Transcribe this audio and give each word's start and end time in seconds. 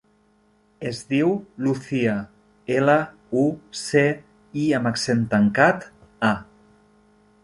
Es 0.91 0.99
diu 1.09 1.33
Lucía: 1.65 2.15
ela, 2.77 2.95
u, 3.41 3.45
ce, 3.83 4.03
i 4.63 4.67
amb 4.79 4.91
accent 4.93 5.21
tancat, 5.35 5.87
a. 6.31 6.33